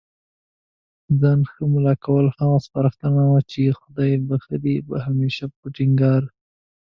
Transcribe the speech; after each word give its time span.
ځان 1.19 1.39
ښه 1.51 1.61
مُلا 1.71 1.95
کول، 2.05 2.25
هغه 2.39 2.57
سپارښتنه 2.65 3.21
وه 3.31 3.41
چي 3.51 3.61
خدای 3.81 4.11
بخښلي 4.27 4.75
به 4.87 4.97
هميشه 5.05 5.45
په 5.57 5.65
ټينګار 5.75 6.21